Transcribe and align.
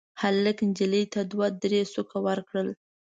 هلک 0.21 0.57
نجلۍ 0.69 1.03
ته 1.13 1.19
دوه 1.31 1.47
درې 1.63 1.81
سوکه 1.93 2.17
ورکړل. 2.27 2.69